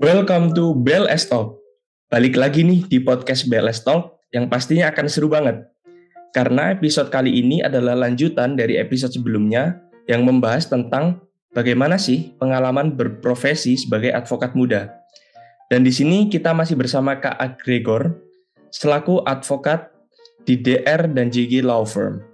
[0.00, 1.60] Welcome to BLS Talk.
[2.08, 5.68] Balik lagi nih di podcast BLS Talk yang pastinya akan seru banget.
[6.32, 11.20] Karena episode kali ini adalah lanjutan dari episode sebelumnya yang membahas tentang
[11.52, 14.96] bagaimana sih pengalaman berprofesi sebagai advokat muda.
[15.68, 18.16] Dan di sini kita masih bersama Kak Agregor
[18.72, 19.92] selaku advokat
[20.48, 22.29] di DR dan JG Law Firm.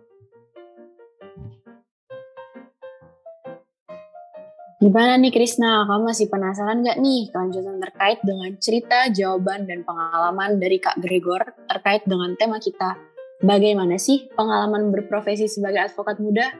[4.77, 10.61] Gimana nih Krisna, kamu masih penasaran gak nih kelanjutan terkait dengan cerita, jawaban, dan pengalaman
[10.61, 12.93] dari Kak Gregor terkait dengan tema kita?
[13.41, 16.53] Bagaimana sih pengalaman berprofesi sebagai advokat muda?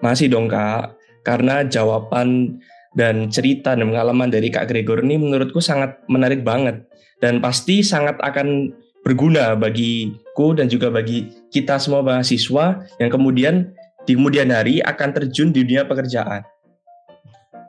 [0.00, 2.56] Masih dong Kak, karena jawaban
[2.96, 6.80] dan cerita dan pengalaman dari Kak Gregor ini menurutku sangat menarik banget
[7.20, 8.72] dan pasti sangat akan
[9.04, 13.76] berguna bagiku dan juga bagi kita semua mahasiswa yang kemudian
[14.08, 16.53] di kemudian hari akan terjun di dunia pekerjaan.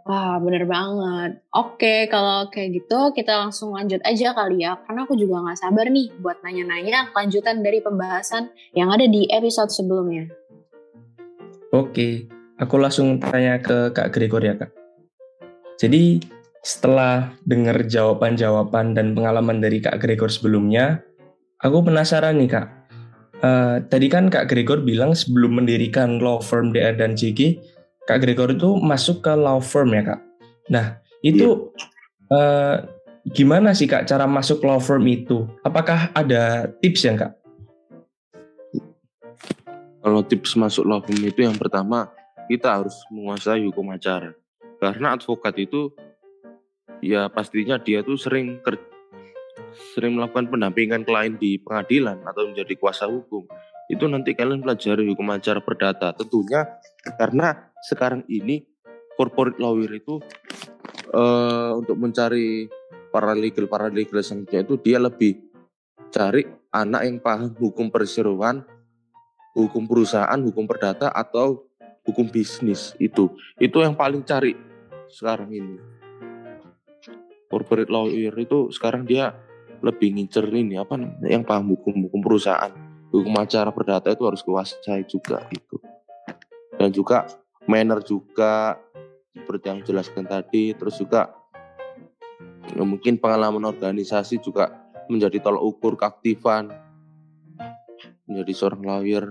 [0.05, 1.41] Wah, bener banget.
[1.49, 4.77] Oke, kalau kayak gitu kita langsung lanjut aja kali ya.
[4.85, 9.73] Karena aku juga nggak sabar nih buat nanya-nanya lanjutan dari pembahasan yang ada di episode
[9.73, 10.29] sebelumnya.
[11.73, 12.29] Oke,
[12.61, 14.69] aku langsung tanya ke Kak Gregor ya Kak.
[15.81, 16.21] Jadi
[16.61, 21.01] setelah dengar jawaban-jawaban dan pengalaman dari Kak Gregor sebelumnya,
[21.65, 22.67] aku penasaran nih Kak.
[23.41, 27.57] Uh, tadi kan Kak Gregor bilang sebelum mendirikan law firm DR dan JG,
[28.05, 30.21] Kak Gregor itu masuk ke law firm ya kak.
[30.69, 31.73] Nah itu
[32.29, 32.37] yeah.
[32.37, 32.75] uh,
[33.33, 35.49] gimana sih kak cara masuk law firm itu?
[35.65, 37.33] Apakah ada tips ya kak?
[40.05, 42.13] Kalau tips masuk law firm itu yang pertama
[42.45, 44.37] kita harus menguasai hukum acara.
[44.77, 45.89] Karena advokat itu
[47.01, 48.77] ya pastinya dia tuh sering ker,
[49.97, 53.49] sering melakukan pendampingan klien di pengadilan atau menjadi kuasa hukum
[53.85, 56.65] itu nanti kalian pelajari hukum acara perdata tentunya
[57.21, 58.63] karena sekarang ini
[59.19, 60.19] corporate lawyer itu
[61.11, 62.67] uh, untuk mencari
[63.11, 65.39] paralegal paralegal selanjutnya itu dia lebih
[66.11, 68.63] cari anak yang paham hukum perseroan
[69.55, 71.63] hukum perusahaan hukum perdata atau
[72.03, 73.31] hukum bisnis itu.
[73.57, 74.53] Itu yang paling cari
[75.07, 75.75] sekarang ini.
[77.47, 79.31] Corporate lawyer itu sekarang dia
[79.79, 82.73] lebih ngincer ini apa yang paham hukum hukum perusahaan
[83.13, 85.77] hukum acara perdata itu harus kuasai juga itu
[86.75, 87.29] dan juga
[87.65, 88.77] manner juga
[89.33, 90.73] seperti yang jelaskan tadi.
[90.73, 91.33] Terus juga
[92.73, 94.73] ya mungkin pengalaman organisasi juga
[95.05, 96.73] menjadi tolak ukur keaktifan
[98.25, 99.25] menjadi seorang lawyer.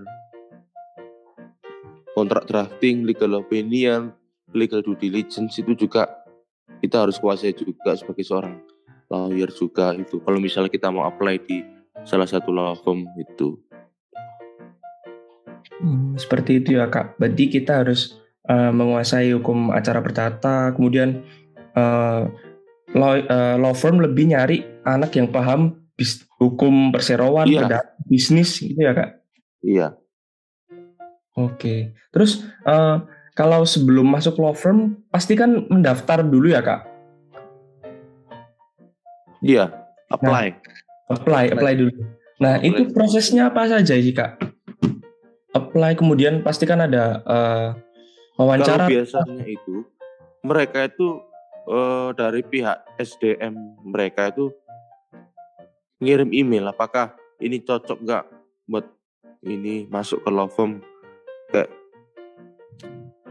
[2.14, 4.14] Kontrak drafting legal opinion
[4.54, 6.06] legal due diligence itu juga
[6.78, 8.62] kita harus kuasai juga sebagai seorang
[9.10, 11.60] lawyer juga itu kalau misalnya kita mau apply di
[12.06, 13.58] salah satu law firm itu.
[15.82, 17.18] Hmm, seperti itu ya kak.
[17.18, 21.24] Berarti kita harus uh, menguasai hukum acara perdata, kemudian
[21.76, 22.28] uh,
[22.94, 27.64] law, uh, law firm lebih nyari anak yang paham bis, hukum perseroan, iya.
[27.64, 29.10] perdata, bisnis gitu ya kak.
[29.64, 29.86] Iya.
[31.34, 31.96] Oke.
[32.14, 33.02] Terus uh,
[33.34, 36.86] kalau sebelum masuk law firm pasti kan mendaftar dulu ya kak?
[39.44, 39.72] Iya.
[40.12, 40.46] Apply.
[40.54, 41.92] Nah, apply, apply dulu.
[42.38, 42.68] Nah apply.
[42.70, 44.54] itu prosesnya apa saja sih kak?
[45.54, 47.68] apply kemudian pasti kan ada uh,
[48.38, 48.86] wawancara.
[48.86, 49.76] Kalau biasanya itu
[50.44, 51.22] mereka itu
[51.68, 53.54] uh, dari pihak SDM
[53.86, 54.52] mereka itu
[56.02, 58.24] ngirim email apakah ini cocok nggak
[58.68, 58.86] buat
[59.44, 60.84] ini masuk ke law firm?
[61.52, 61.70] Kayak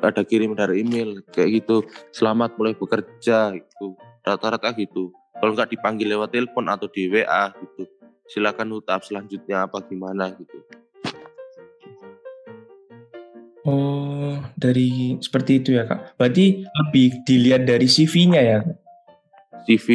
[0.03, 3.95] ada kirim dari email kayak gitu selamat mulai bekerja gitu.
[4.23, 5.11] Rata-rata gitu.
[5.39, 7.83] Kalau nggak dipanggil lewat telepon atau di WA gitu
[8.27, 10.31] silakan tahap selanjutnya apa gimana?
[10.35, 10.57] gitu.
[13.63, 14.02] Oh,
[14.63, 16.15] dari seperti itu ya kak.
[16.15, 18.59] Berarti lebih dilihat dari CV-nya ya?
[19.67, 19.87] CV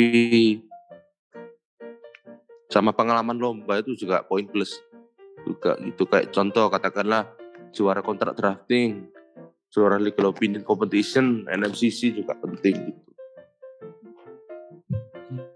[2.68, 4.76] sama pengalaman lomba itu juga poin plus
[5.44, 7.24] juga itu kayak contoh katakanlah
[7.72, 9.08] juara kontrak drafting,
[9.72, 13.10] juara legal opinion competition, NMCC juga penting gitu.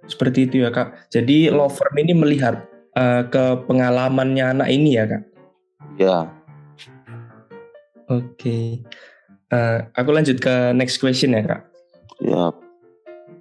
[0.09, 1.09] Seperti itu ya kak.
[1.13, 2.65] Jadi law firm ini melihat
[2.97, 5.23] uh, ke pengalamannya anak ini ya kak?
[6.01, 6.42] Ya
[8.13, 8.85] Oke.
[9.49, 11.63] Uh, aku lanjut ke next question ya, Kak.
[12.21, 12.53] Ya.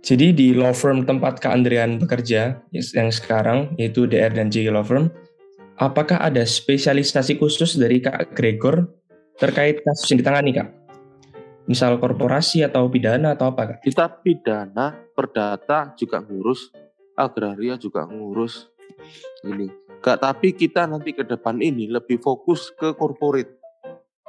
[0.01, 4.81] Jadi di law firm tempat Kak Andrian bekerja yang sekarang yaitu DR dan J Law
[4.81, 5.13] Firm,
[5.77, 8.89] apakah ada spesialisasi khusus dari Kak Gregor
[9.37, 10.69] terkait kasus yang ditangani, Kak?
[11.69, 13.85] Misal korporasi atau pidana atau apa, Kak?
[13.85, 16.73] Kita pidana, perdata juga ngurus,
[17.13, 18.73] agraria juga ngurus.
[19.45, 19.69] Ini.
[20.01, 23.60] Kak, tapi kita nanti ke depan ini lebih fokus ke corporate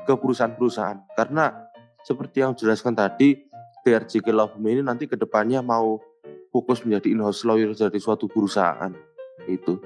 [0.05, 0.99] ke perusahaan-perusahaan.
[1.15, 1.53] Karena
[2.03, 3.47] seperti yang jelaskan tadi,
[3.83, 5.99] DRJK Law ini nanti ke depannya mau
[6.55, 8.93] fokus menjadi in-house lawyer dari suatu perusahaan.
[9.51, 9.81] Itu.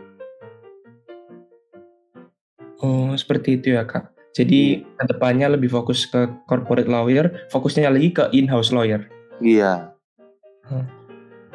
[2.85, 4.13] Oh, seperti itu ya, Kak.
[4.37, 5.01] Jadi Iya.
[5.01, 9.09] ke depannya lebih fokus ke corporate lawyer, fokusnya lagi ke in-house lawyer.
[9.41, 9.97] Iya.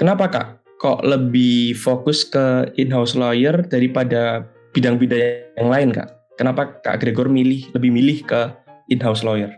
[0.02, 0.48] Kenapa, Kak?
[0.82, 6.10] Kok lebih fokus ke in-house lawyer daripada bidang-bidang yang lain, Kak?
[6.40, 8.56] Kenapa Kak Gregor milih lebih milih ke
[8.88, 9.52] in-house lawyer?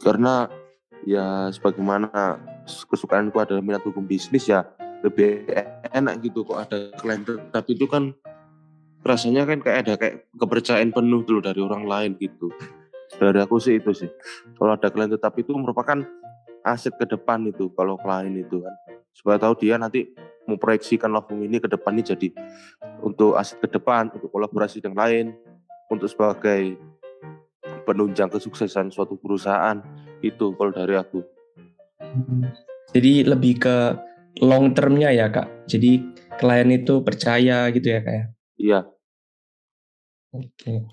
[0.00, 0.48] Karena
[1.04, 4.64] ya sebagaimana kesukaanku adalah minat hukum bisnis ya
[5.04, 5.44] lebih
[5.92, 7.20] enak gitu kok ada klien.
[7.20, 8.16] Tetap itu kan
[9.04, 12.48] rasanya kan kayak ada kayak kepercayaan penuh dulu dari orang lain gitu.
[13.20, 14.10] Dari aku sih itu sih.
[14.56, 16.00] Kalau ada klien tetap itu merupakan
[16.64, 18.74] aset ke depan itu kalau klien itu kan.
[19.12, 20.08] Supaya tahu dia nanti
[20.50, 22.28] memproyeksikan firm ini ke depan ini jadi
[23.00, 25.26] untuk aset ke depan untuk kolaborasi dengan lain
[25.90, 26.78] untuk sebagai
[27.86, 29.78] penunjang kesuksesan suatu perusahaan
[30.20, 31.22] itu kalau dari aku
[32.90, 33.76] Jadi lebih ke
[34.42, 35.70] long termnya ya, Kak.
[35.70, 36.02] Jadi
[36.40, 38.24] klien itu percaya gitu ya, Kak ya?
[38.60, 38.80] iya
[40.30, 40.86] Oke.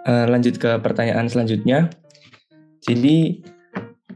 [0.00, 1.92] Eh, lanjut ke pertanyaan selanjutnya.
[2.80, 3.44] Jadi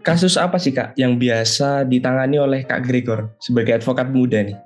[0.05, 4.61] kasus apa sih Kak yang biasa ditangani oleh Kak Gregor sebagai advokat muda nih?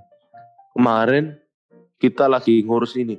[0.78, 1.34] kemarin
[1.98, 3.18] kita lagi ngurus ini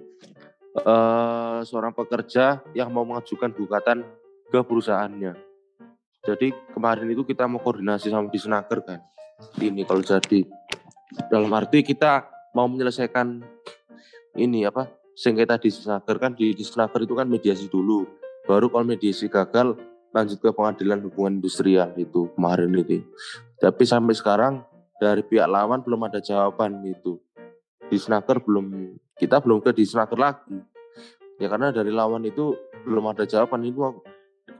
[0.80, 4.08] eh seorang pekerja yang mau mengajukan gugatan
[4.48, 5.36] ke perusahaannya.
[6.24, 9.00] Jadi kemarin itu kita mau koordinasi sama Disnaker kan.
[9.60, 10.48] Ini kalau jadi
[11.28, 13.44] dalam arti kita mau menyelesaikan
[14.40, 14.88] ini apa
[15.20, 18.08] sengketa di Disnaker kan di Disnaker itu kan mediasi dulu.
[18.48, 19.76] Baru kalau mediasi gagal
[20.10, 23.06] lanjut ke pengadilan hubungan industrial itu kemarin itu.
[23.62, 24.54] Tapi sampai sekarang
[24.98, 27.22] dari pihak lawan belum ada jawaban gitu.
[27.90, 30.58] Disnaker belum kita belum ke Disnaker lagi.
[31.40, 33.92] Ya karena dari lawan itu belum ada jawaban itu ke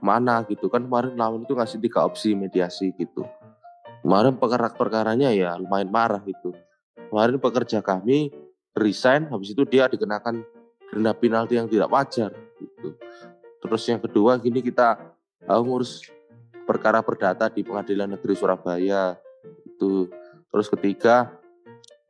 [0.00, 3.26] mana gitu kan kemarin lawan itu ngasih tiga opsi mediasi gitu.
[4.00, 6.56] Kemarin perkara-perkaranya ya lumayan marah gitu.
[7.12, 8.32] Kemarin pekerja kami
[8.72, 10.40] resign habis itu dia dikenakan
[10.88, 12.96] denda penalti yang tidak wajar gitu.
[13.60, 15.09] Terus yang kedua gini kita
[15.46, 16.04] uh, ngurus
[16.68, 19.16] perkara perdata di Pengadilan Negeri Surabaya
[19.64, 20.10] itu.
[20.50, 21.30] Terus ketiga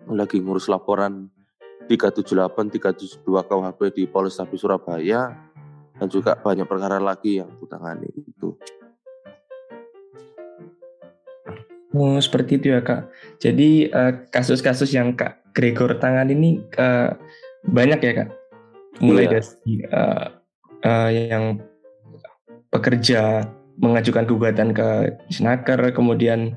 [0.08, 1.28] lagi ngurus laporan
[1.90, 5.34] 378 372 KUHP di Polrestabes Surabaya
[5.98, 8.56] dan juga banyak perkara lagi yang kutangani itu.
[11.90, 13.10] Oh seperti itu ya Kak.
[13.42, 17.10] Jadi eh, kasus-kasus yang Kak Gregor tangani ini eh,
[17.66, 18.28] banyak ya Kak.
[19.02, 19.32] Mulai Iya.
[19.34, 20.26] dari eh,
[20.86, 21.44] eh, yang
[22.70, 26.54] pekerja mengajukan gugatan ke Disnaker, kemudian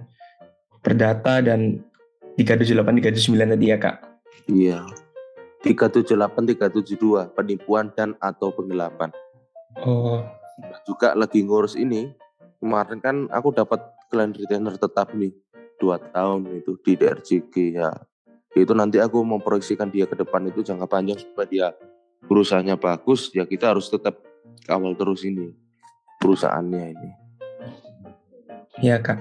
[0.85, 1.81] perdata dan
[2.37, 3.97] 378 379 tadi ya Kak.
[4.49, 4.79] Iya.
[5.63, 9.09] 378 372 penipuan dan atau penggelapan.
[9.81, 10.21] Oh,
[10.85, 12.13] Juga lagi ngurus ini.
[12.59, 15.33] Kemarin kan aku dapat klien retainer tetap nih
[15.81, 17.91] dua tahun itu di DRJG ya.
[18.53, 21.67] Itu nanti aku memproyeksikan dia ke depan itu jangka panjang supaya dia
[22.27, 24.15] perusahaannya bagus ya kita harus tetap
[24.63, 25.51] kawal terus ini
[26.23, 27.09] perusahaannya ini.
[28.79, 29.19] ya Kak.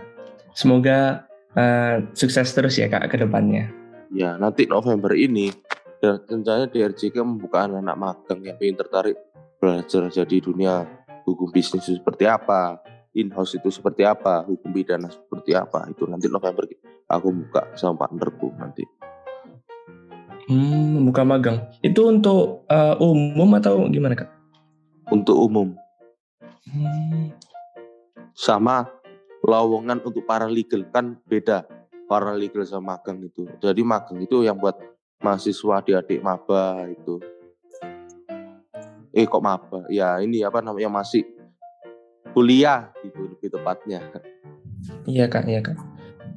[0.54, 1.26] Semoga
[1.58, 3.75] eh, sukses terus ya Kak ke depannya.
[4.14, 5.50] Ya, nanti November ini
[5.99, 9.16] dan rencananya DRJK membuka anak-anak magang yang ingin tertarik
[9.58, 10.84] belajar jadi dunia
[11.24, 12.82] hukum bisnis itu seperti apa,
[13.15, 15.88] in-house itu seperti apa, hukum pidana seperti apa.
[15.88, 16.69] Itu nanti November
[17.08, 18.84] aku buka sama partnerku nanti.
[20.50, 21.70] Hmm, membuka magang.
[21.81, 24.29] Itu untuk eh, umum atau gimana Kak?
[25.08, 25.79] Untuk umum
[28.32, 28.88] Sama
[29.42, 31.66] lowongan untuk paralegal kan beda
[32.06, 33.48] paralegal sama magang itu.
[33.58, 34.76] Jadi magang itu yang buat
[35.22, 37.16] mahasiswa adik-adik maba itu.
[39.12, 39.84] Eh kok maba?
[39.88, 41.24] Ya ini apa namanya masih
[42.36, 44.00] kuliah gitu lebih tepatnya.
[45.06, 45.76] Iya Kak, iya Kak.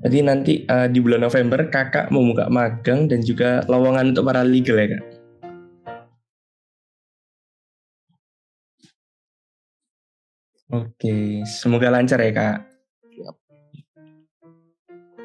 [0.06, 4.78] Jadi nanti eh, di bulan November Kakak membuka magang dan juga lowongan untuk para legal
[4.78, 5.25] ya Kak.
[10.74, 12.58] Oke, semoga lancar ya Kak.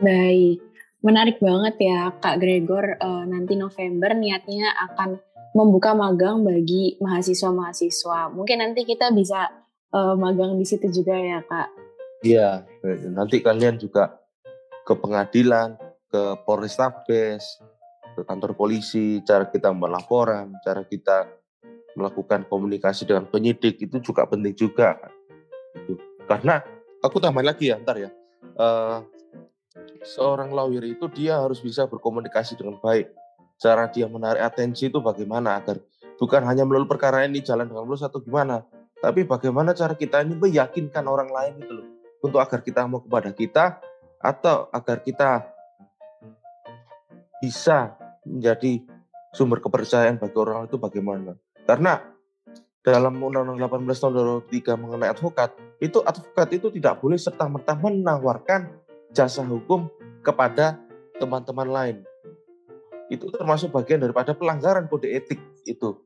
[0.01, 0.61] Baik,
[1.01, 2.97] menarik banget ya Kak Gregor.
[3.01, 5.17] Eh, nanti November niatnya akan
[5.57, 8.33] membuka magang bagi mahasiswa-mahasiswa.
[8.37, 9.49] Mungkin nanti kita bisa
[9.93, 11.69] eh, magang di situ juga ya Kak.
[12.21, 12.69] Iya,
[13.17, 14.21] nanti kalian juga
[14.85, 15.81] ke pengadilan,
[16.13, 17.65] ke Polrestabes,
[18.13, 21.25] ke kantor polisi, cara kita membuat laporan, cara kita
[21.97, 25.01] melakukan komunikasi dengan penyidik itu juga penting juga.
[25.75, 25.99] Gitu.
[26.27, 26.63] Karena
[27.03, 28.11] aku tambahin lagi ya, ntar ya.
[28.41, 28.99] Eh,
[30.05, 33.13] seorang lawyer itu dia harus bisa berkomunikasi dengan baik.
[33.61, 35.77] Cara dia menarik atensi itu bagaimana agar
[36.17, 38.65] bukan hanya melalui perkara ini jalan dengan mulus atau gimana,
[39.01, 41.89] tapi bagaimana cara kita ini meyakinkan orang lain itu loh
[42.21, 43.65] untuk agar kita mau kepada kita
[44.21, 45.49] atau agar kita
[47.41, 47.97] bisa
[48.29, 48.85] menjadi
[49.33, 51.33] sumber kepercayaan bagi orang itu bagaimana.
[51.65, 52.10] Karena
[52.81, 54.13] dalam Undang-Undang 18 tahun
[54.49, 55.53] 2003 mengenai advokat,
[55.85, 58.73] itu advokat itu tidak boleh serta-merta menawarkan
[59.13, 59.93] jasa hukum
[60.25, 60.81] kepada
[61.21, 61.97] teman-teman lain.
[63.13, 66.01] Itu termasuk bagian daripada pelanggaran kode etik itu.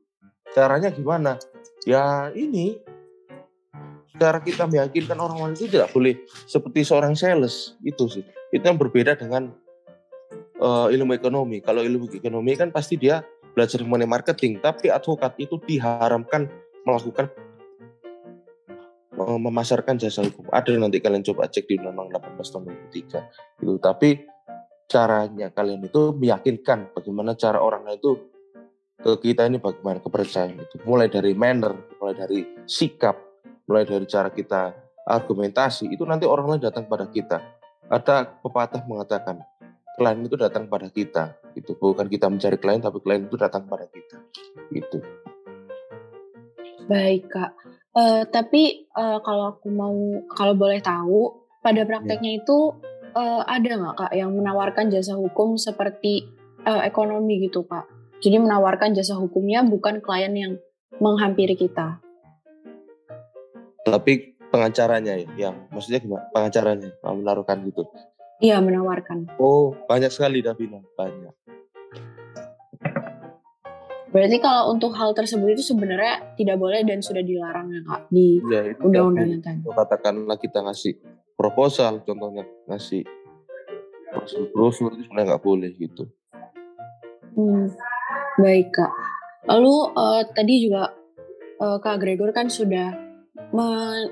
[0.51, 1.39] Caranya gimana?
[1.87, 2.81] Ya ini
[4.15, 6.15] cara kita meyakinkan orang lain itu tidak boleh
[6.47, 8.23] seperti seorang sales itu sih.
[8.51, 9.53] Itu yang berbeda dengan
[10.59, 11.63] uh, ilmu ekonomi.
[11.63, 13.23] Kalau ilmu ekonomi kan pasti dia
[13.55, 16.51] belajar mengenai marketing, tapi advokat itu diharamkan
[16.85, 17.27] melakukan
[19.15, 20.45] memasarkan jasa hukum.
[20.51, 22.63] Ada nanti kalian coba cek di Undang-Undang 18 tahun
[22.93, 23.73] 2003 itu.
[23.79, 24.09] Tapi
[24.85, 28.29] caranya kalian itu meyakinkan bagaimana cara orang itu
[29.01, 30.75] ke kita ini bagaimana kepercayaan itu.
[30.85, 33.17] Mulai dari manner, mulai dari sikap,
[33.65, 34.75] mulai dari cara kita
[35.05, 37.41] argumentasi itu nanti orang lain datang pada kita.
[37.85, 39.41] Ada pepatah mengatakan
[39.95, 43.87] klien itu datang pada kita itu bukan kita mencari klien tapi klien itu datang pada
[43.87, 44.17] kita
[44.75, 44.99] itu
[46.85, 47.51] baik kak
[47.97, 49.95] uh, tapi uh, kalau aku mau
[50.31, 51.33] kalau boleh tahu
[51.65, 51.87] pada ya.
[51.87, 52.39] prakteknya ya.
[52.45, 52.57] itu
[53.17, 56.29] uh, ada nggak kak yang menawarkan jasa hukum seperti
[56.65, 57.85] uh, ekonomi gitu kak
[58.21, 60.53] jadi menawarkan jasa hukumnya bukan klien yang
[61.01, 61.99] menghampiri kita
[63.85, 67.85] tapi pengacaranya ya yang maksudnya gimana pengacaranya menaruhkan gitu
[68.43, 69.39] Iya, menawarkan.
[69.39, 71.31] Oh, banyak sekali Davina, banyak.
[74.15, 78.39] Berarti kalau untuk hal tersebut itu sebenarnya tidak boleh dan sudah dilarang ya kak di
[78.47, 79.59] ya, undang-undang yang tadi.
[79.67, 80.95] Katakanlah kita ngasih
[81.35, 83.03] proposal, contohnya ngasih
[84.55, 86.07] brosur itu sebenarnya nggak boleh gitu.
[87.35, 87.67] Hmm,
[88.39, 88.91] baik kak.
[89.51, 90.95] Lalu uh, tadi juga
[91.59, 93.03] uh, kak Gregor kan sudah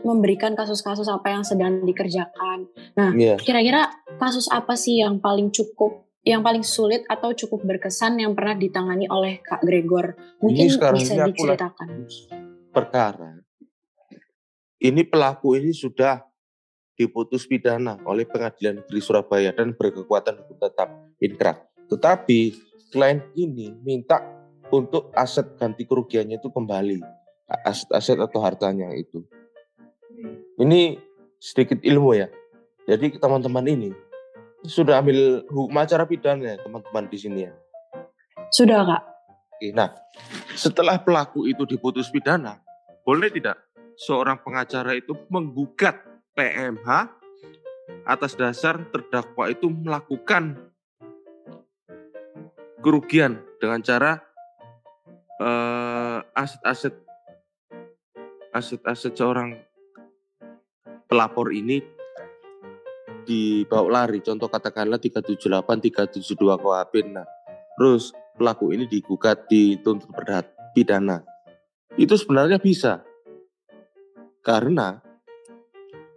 [0.03, 2.67] memberikan kasus-kasus apa yang sedang dikerjakan.
[2.95, 3.39] Nah, yeah.
[3.39, 3.87] kira-kira
[4.19, 9.11] kasus apa sih yang paling cukup, yang paling sulit atau cukup berkesan yang pernah ditangani
[9.11, 10.15] oleh Kak Gregor?
[10.39, 12.07] Mungkin bisa diceritakan.
[12.71, 13.43] Perkara.
[14.79, 16.23] Ini pelaku ini sudah
[16.95, 20.89] diputus pidana oleh Pengadilan Negeri Surabaya dan berkekuatan hukum tetap
[21.19, 21.59] inkrah.
[21.91, 22.39] Tetapi
[22.91, 24.23] klien ini minta
[24.71, 26.99] untuk aset ganti kerugiannya itu kembali
[27.67, 29.21] aset-aset atau hartanya itu.
[30.57, 30.97] Ini
[31.37, 32.27] sedikit ilmu ya.
[32.83, 33.89] Jadi teman-teman ini
[34.63, 37.53] sudah ambil hukum acara pidana teman-teman di sini ya.
[38.51, 39.03] Sudah kak.
[39.71, 39.95] Nah,
[40.55, 42.59] setelah pelaku itu diputus pidana,
[43.07, 43.59] boleh tidak
[43.95, 45.99] seorang pengacara itu menggugat
[46.35, 46.89] PMH
[48.03, 50.59] atas dasar terdakwa itu melakukan
[52.83, 54.19] kerugian dengan cara
[55.39, 56.95] uh, aset-aset
[58.51, 59.55] aset-aset seorang
[61.07, 61.79] pelapor ini
[63.23, 64.19] dibawa lari.
[64.19, 65.47] Contoh katakanlah 378,
[66.19, 66.93] 372 KUHP.
[67.09, 67.27] Nah,
[67.79, 70.11] terus pelaku ini digugat dituntut
[70.75, 71.23] pidana.
[71.95, 73.05] Itu sebenarnya bisa.
[74.43, 74.99] Karena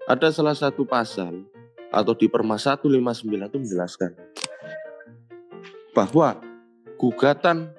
[0.07, 1.47] ada salah satu pasal
[1.95, 4.11] atau di Perma 159 itu menjelaskan
[5.95, 6.43] bahwa
[6.99, 7.71] gugatan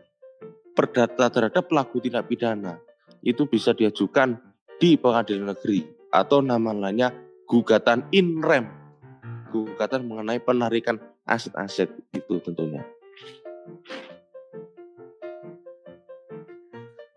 [0.72, 2.80] perdata terhadap pelaku tindak pidana
[3.26, 4.40] itu bisa diajukan
[4.78, 7.12] di pengadilan negeri atau nama lainnya
[7.50, 8.77] gugatan in rem
[9.50, 12.84] gugatan mengenai penarikan aset-aset itu tentunya.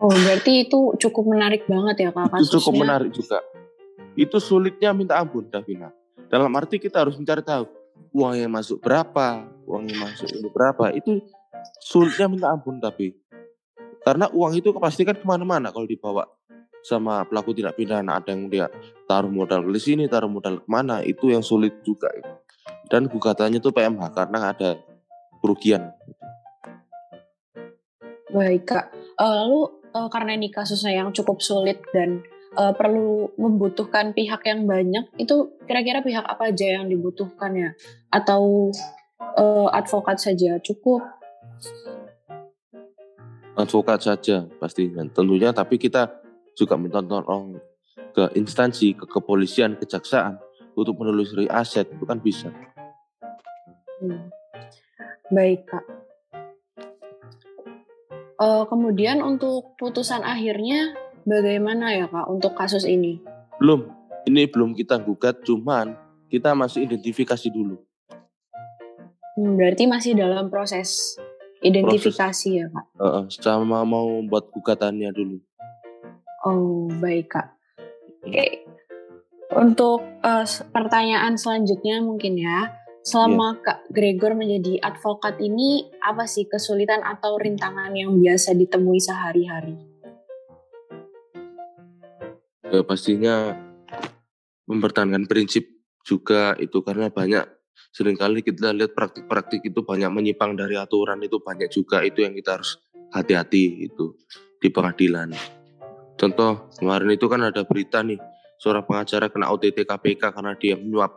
[0.00, 3.44] Oh, berarti itu cukup menarik banget ya Kak Itu cukup menarik juga.
[4.16, 5.92] Itu sulitnya minta ampun, Davina.
[6.32, 7.68] Dalam arti kita harus mencari tahu
[8.16, 10.96] uang yang masuk berapa, uang yang masuk ini berapa.
[10.96, 11.20] Itu
[11.80, 13.16] sulitnya minta ampun tapi
[14.00, 16.24] karena uang itu pasti kan ke mana-mana kalau dibawa
[16.80, 18.20] sama pelaku tidak pidana.
[18.20, 18.66] Ada yang dia
[19.08, 22.08] taruh modal ke sini taruh modal ke mana itu yang sulit juga.
[22.90, 24.70] Dan gugatannya itu PMH karena ada
[25.38, 25.94] kerugian.
[28.30, 28.86] Baik kak.
[29.18, 29.60] Uh, lalu
[29.94, 32.22] uh, karena ini kasusnya yang cukup sulit dan
[32.54, 37.70] uh, perlu membutuhkan pihak yang banyak itu kira-kira pihak apa aja yang dibutuhkan ya?
[38.10, 38.70] Atau
[39.38, 41.02] uh, advokat saja cukup?
[43.58, 45.50] Advokat saja pastinya tentunya.
[45.50, 46.19] Tapi kita
[46.54, 47.58] juga minta tolong
[48.10, 50.38] ke instansi, ke kepolisian, kejaksaan
[50.74, 52.50] untuk menelusuri aset itu kan bisa.
[54.00, 54.30] Hmm.
[55.30, 55.84] Baik kak.
[58.40, 60.96] Uh, kemudian untuk putusan akhirnya
[61.28, 63.20] bagaimana ya kak untuk kasus ini?
[63.60, 63.92] Belum,
[64.24, 65.92] ini belum kita gugat, cuman
[66.32, 67.76] kita masih identifikasi dulu.
[69.36, 71.20] Hmm, berarti masih dalam proses
[71.60, 72.86] identifikasi ya kak.
[72.96, 75.38] uh, sama mau buat gugatannya dulu.
[76.44, 77.52] Oh baik kak.
[78.24, 78.64] Oke.
[79.50, 82.70] Untuk uh, pertanyaan selanjutnya mungkin ya,
[83.02, 83.62] selama Iya.
[83.64, 89.74] Kak Gregor menjadi advokat ini apa sih kesulitan atau rintangan yang biasa ditemui sehari-hari?
[92.70, 93.58] Ya, pastinya
[94.70, 95.66] mempertahankan prinsip
[96.06, 97.42] juga itu karena banyak
[97.90, 102.38] sering kali kita lihat praktik-praktik itu banyak menyimpang dari aturan itu banyak juga itu yang
[102.38, 102.78] kita harus
[103.10, 104.14] hati-hati itu
[104.62, 105.59] di pengadilan.
[106.20, 108.20] Contoh kemarin itu kan ada berita nih
[108.60, 111.16] seorang pengacara kena OTT KPK karena dia menyuap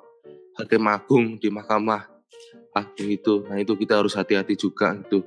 [0.56, 2.08] hakim agung di mahkamah
[2.72, 3.44] agung itu.
[3.52, 5.20] Nah itu kita harus hati-hati juga itu.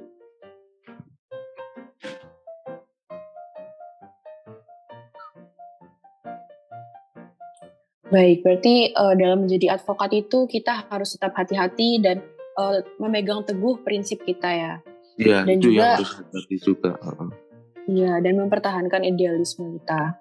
[8.06, 12.24] Baik, berarti uh, dalam menjadi advokat itu kita harus tetap hati-hati dan
[12.56, 14.72] uh, memegang teguh prinsip kita ya.
[15.20, 16.90] Iya Dan itu juga- yang harus hati-hati juga.
[16.96, 17.45] Heeh.
[17.86, 20.18] Iya, dan mempertahankan idealisme kita.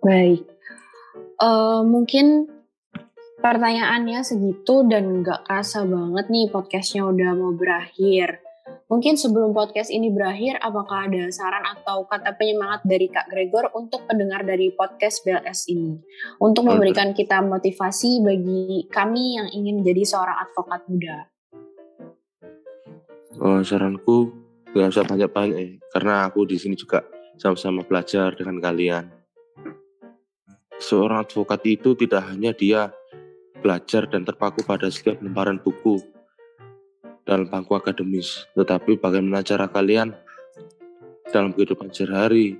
[0.00, 0.48] Baik,
[1.40, 2.52] Eh, mungkin
[3.40, 8.44] pertanyaannya segitu dan nggak kerasa banget nih podcastnya udah mau berakhir.
[8.92, 14.04] Mungkin sebelum podcast ini berakhir, apakah ada saran atau kata penyemangat dari Kak Gregor untuk
[14.04, 15.96] pendengar dari podcast BLS ini?
[16.42, 21.16] Untuk memberikan kita motivasi bagi kami yang ingin menjadi seorang advokat muda.
[23.40, 24.39] Oh, saranku
[24.70, 27.02] nggak usah banyak-banyak ya, karena aku di sini juga
[27.40, 29.10] sama-sama belajar dengan kalian.
[30.80, 32.94] Seorang advokat itu tidak hanya dia
[33.60, 36.00] belajar dan terpaku pada setiap lembaran buku
[37.26, 40.16] dalam bangku akademis, tetapi bagaimana cara kalian
[41.30, 42.58] dalam kehidupan sehari-hari,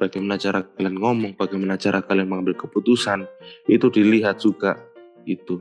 [0.00, 3.24] bagaimana cara kalian ngomong, bagaimana cara kalian mengambil keputusan,
[3.70, 4.76] itu dilihat juga
[5.28, 5.60] itu.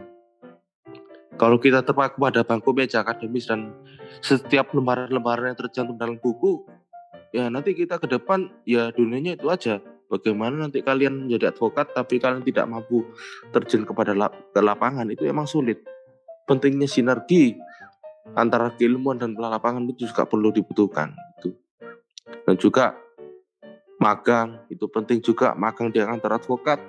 [1.35, 3.75] Kalau kita terpaku pada bangku meja akademis dan
[4.23, 6.63] setiap lembaran-lembaran yang tercantum dalam buku,
[7.35, 9.83] ya nanti kita ke depan ya dunianya itu aja.
[10.07, 13.03] Bagaimana nanti kalian menjadi advokat tapi kalian tidak mampu
[13.51, 15.83] terjun kepada lap- ke lapangan itu emang sulit.
[16.47, 17.57] Pentingnya sinergi
[18.37, 21.11] antara keilmuan dan lapangan itu juga perlu dibutuhkan.
[21.41, 21.57] Itu.
[22.47, 22.95] Dan juga
[23.99, 26.79] magang itu penting juga magang di antar advokat.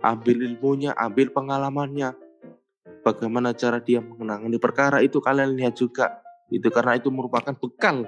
[0.00, 2.21] Ambil ilmunya, ambil pengalamannya.
[3.02, 6.22] Bagaimana cara dia menangani perkara itu kalian lihat juga.
[6.46, 8.06] Itu karena itu merupakan bekal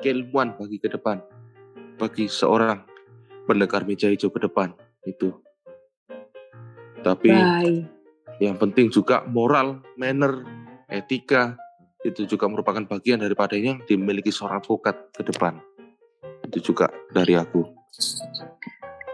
[0.00, 1.20] keilmuan bagi ke depan.
[2.00, 2.80] Bagi seorang
[3.44, 4.72] pendekar meja hijau ke depan
[5.04, 5.36] itu.
[7.04, 7.84] Tapi Baik.
[8.40, 10.46] yang penting juga moral manner
[10.88, 11.58] etika
[12.02, 15.60] itu juga merupakan bagian daripada yang dimiliki seorang advokat ke depan.
[16.48, 17.82] Itu juga dari aku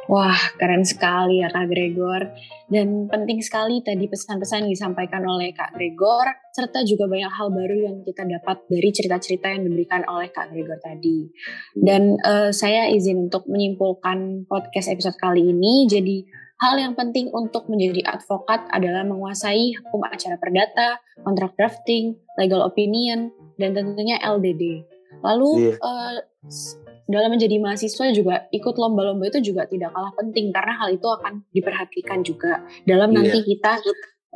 [0.08, 2.32] Wah, keren sekali ya Kak Gregor.
[2.64, 7.96] Dan penting sekali tadi pesan-pesan disampaikan oleh Kak Gregor, serta juga banyak hal baru yang
[8.08, 11.28] kita dapat dari cerita-cerita yang diberikan oleh Kak Gregor tadi.
[11.76, 16.24] Dan eh, saya izin untuk menyimpulkan podcast episode kali ini, jadi
[16.64, 23.28] hal yang penting untuk menjadi advokat adalah menguasai hukum acara perdata, kontrak drafting, legal opinion,
[23.60, 24.88] dan tentunya LDD.
[25.20, 25.72] Lalu Iya.
[25.76, 26.16] eh,
[26.48, 31.08] s- dalam menjadi mahasiswa juga ikut lomba-lomba itu juga tidak kalah penting karena hal itu
[31.08, 33.16] akan diperhatikan juga dalam Iya.
[33.16, 33.80] nanti kita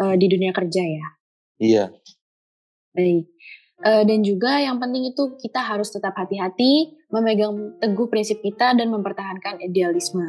[0.01, 1.07] eh, di dunia kerja ya.
[1.61, 1.85] iya
[2.97, 3.29] Baik.
[3.83, 8.89] Eh, dan juga yang penting itu kita harus tetap hati-hati, memegang teguh prinsip kita dan
[8.89, 10.25] mempertahankan idealisme.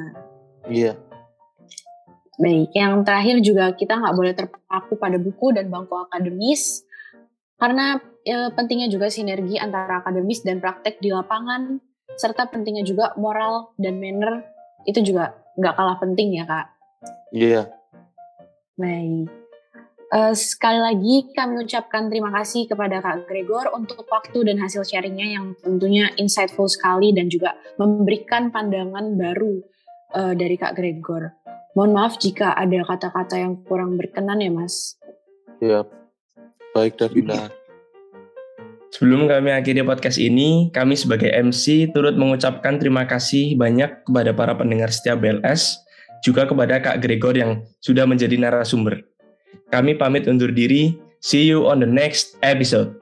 [0.67, 0.99] iya
[2.33, 6.83] Baik, yang terakhir juga kita nggak boleh terpaku pada buku dan bangku akademis
[7.55, 11.77] karena eh, pentingnya juga sinergi antara akademis dan praktek di lapangan
[12.17, 14.43] serta pentingnya juga moral dan manner
[14.83, 16.67] itu juga nggak kalah penting ya kak.
[17.33, 17.63] iya
[18.73, 19.29] Baik.
[20.13, 25.25] Eh, sekali lagi kami ucapkan terima kasih kepada Kak Gregor untuk waktu dan hasil sharingnya
[25.25, 29.61] yang tentunya insightful sekali dan juga memberikan pandangan baru
[30.13, 31.33] eh, dari Kak Gregor.
[31.73, 35.01] Mohon maaf jika ada kata-kata yang kurang berkenan ya Mas.
[35.57, 35.81] iya
[36.77, 37.49] baik Davina
[38.93, 44.53] Sebelum kami akhiri podcast ini, kami sebagai MC turut mengucapkan terima kasih banyak kepada para
[44.53, 45.81] pendengar setia BLS,
[46.21, 49.01] juga kepada Kak Gregor yang sudah menjadi narasumber.
[49.73, 50.93] Kami pamit undur diri,
[51.25, 52.93] see you on the next episode.